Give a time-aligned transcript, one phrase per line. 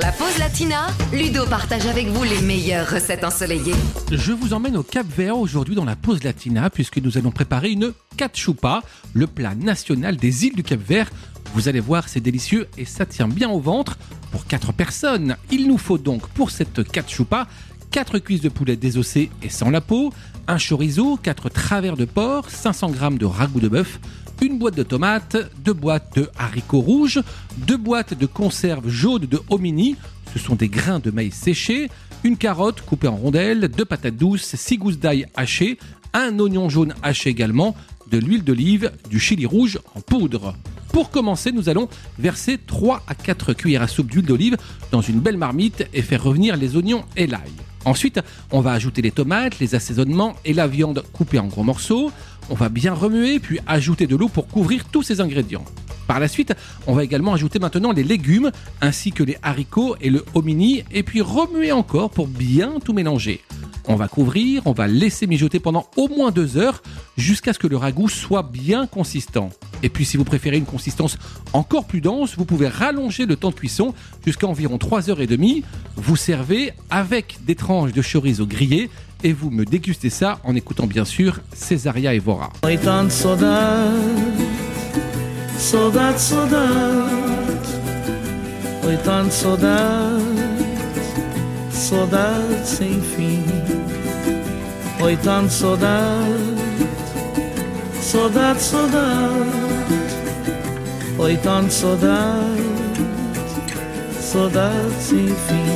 [0.00, 3.74] la pause latina, Ludo partage avec vous les meilleures recettes ensoleillées.
[4.10, 7.70] Je vous emmène au Cap Vert aujourd'hui dans la pause latina puisque nous allons préparer
[7.70, 8.82] une cachupa,
[9.14, 11.10] le plat national des îles du Cap Vert.
[11.54, 13.96] Vous allez voir, c'est délicieux et ça tient bien au ventre.
[14.32, 17.46] Pour 4 personnes, il nous faut donc pour cette cachupa
[17.90, 20.12] 4 cuisses de poulet désossées et sans la peau,
[20.48, 23.98] un chorizo, 4 travers de porc, 500 g de ragoût de bœuf,
[24.40, 27.22] une boîte de tomates, deux boîtes de haricots rouges,
[27.58, 29.96] deux boîtes de conserve jaune de hominy,
[30.32, 31.88] ce sont des grains de maïs séchés,
[32.24, 35.78] une carotte coupée en rondelles, deux patates douces, six gousses d'ail hachées,
[36.12, 37.74] un oignon jaune haché également,
[38.10, 40.54] de l'huile d'olive, du chili rouge en poudre.
[40.92, 44.56] Pour commencer, nous allons verser 3 à 4 cuillères à soupe d'huile d'olive
[44.90, 47.52] dans une belle marmite et faire revenir les oignons et l'ail.
[47.84, 52.10] Ensuite, on va ajouter les tomates, les assaisonnements et la viande coupée en gros morceaux.
[52.48, 55.64] On va bien remuer puis ajouter de l'eau pour couvrir tous ces ingrédients.
[56.06, 56.54] Par la suite,
[56.86, 61.02] on va également ajouter maintenant les légumes ainsi que les haricots et le hominy et
[61.02, 63.40] puis remuer encore pour bien tout mélanger.
[63.88, 66.82] On va couvrir, on va laisser mijoter pendant au moins deux heures
[67.16, 69.50] jusqu'à ce que le ragoût soit bien consistant.
[69.82, 71.18] Et puis si vous préférez une consistance
[71.52, 75.26] encore plus dense, vous pouvez rallonger le temps de cuisson jusqu'à environ 3 heures et
[75.26, 75.64] demie.
[75.96, 78.90] Vous servez avec des tranches de chorizo grillées
[79.22, 82.52] et vous me dégustez ça en écoutant bien sûr Césaria Evora.
[98.12, 99.30] צודת צודת,
[101.18, 102.60] אוי תן צודת,
[104.20, 105.66] צודת ציפי.